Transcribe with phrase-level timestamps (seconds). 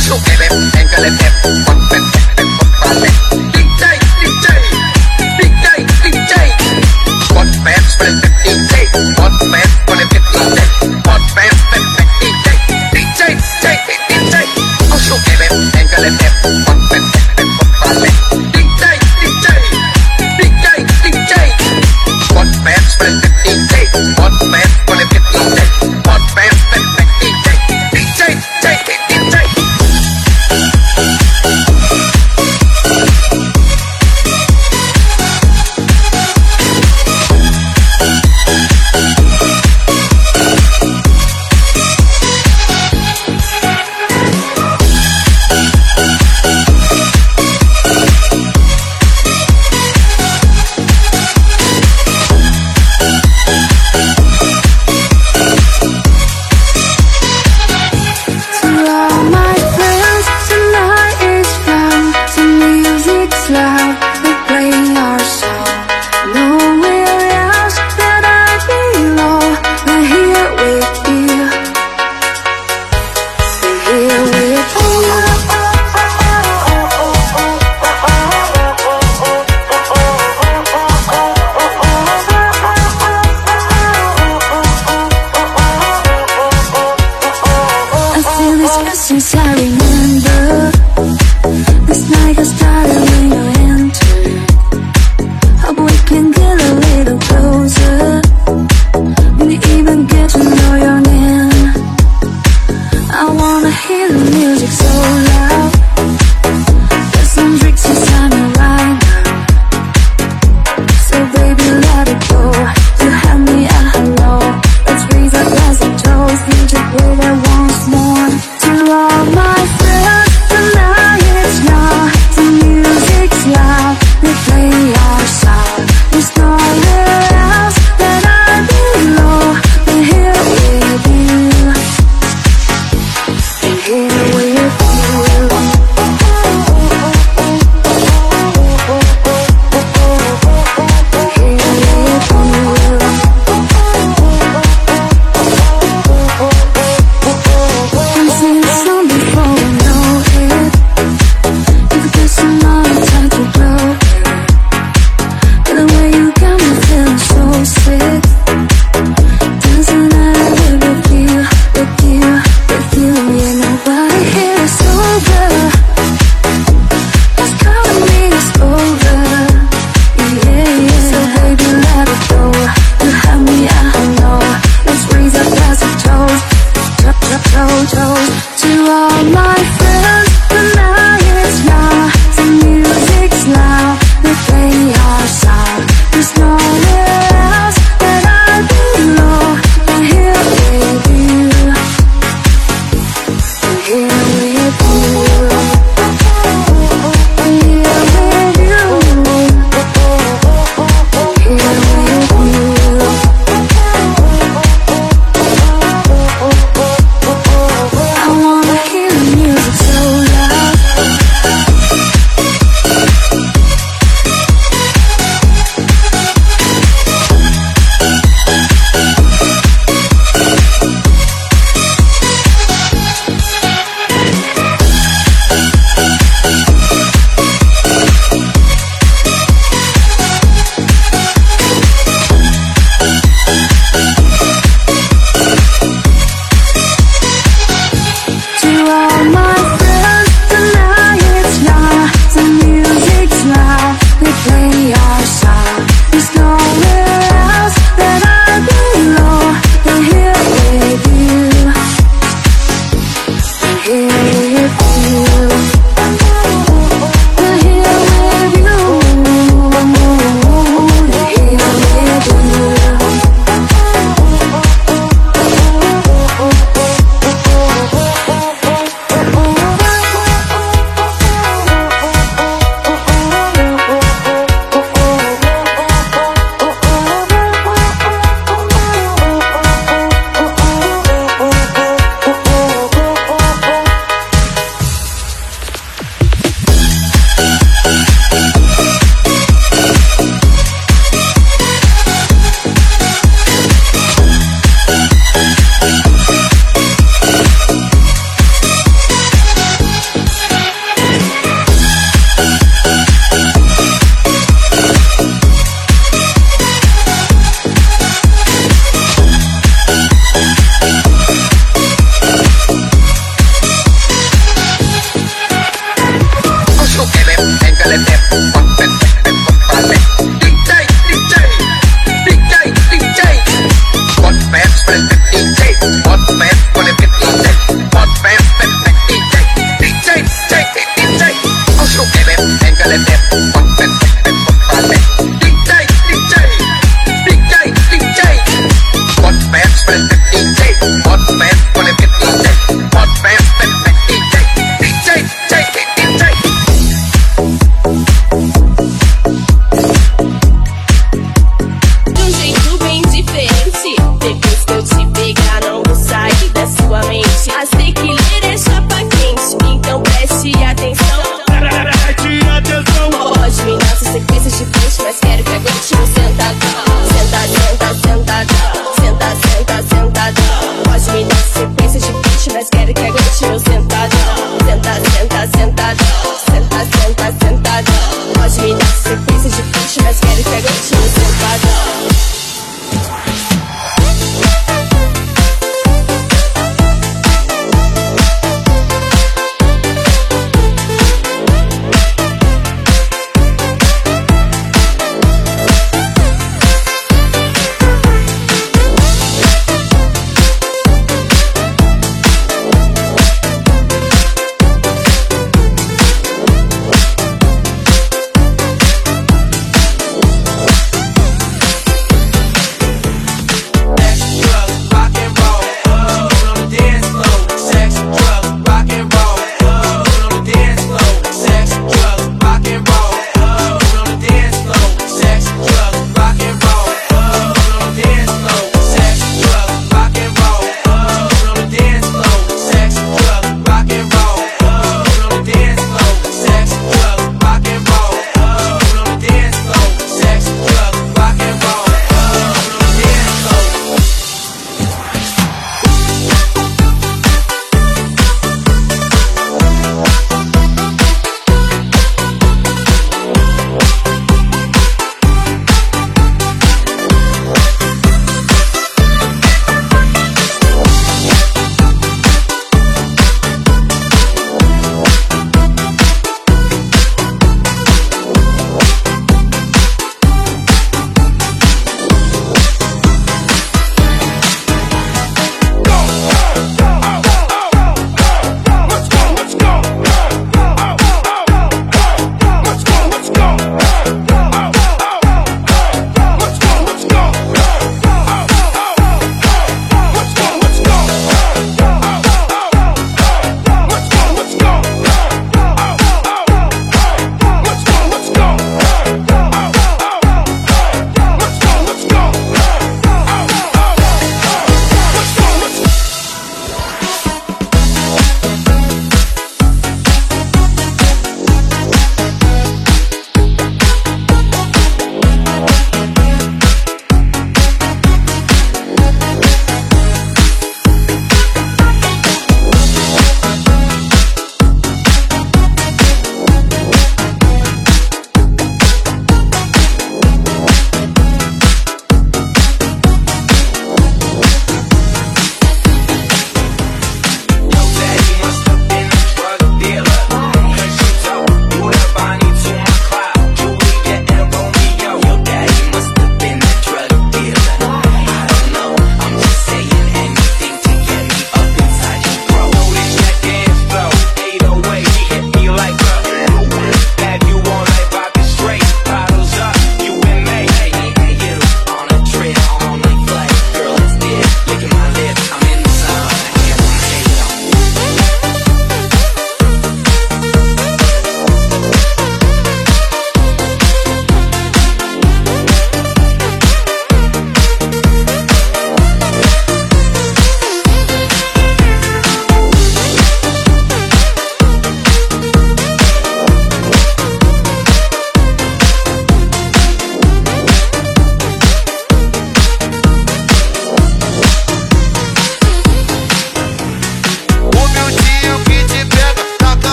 [0.00, 1.97] here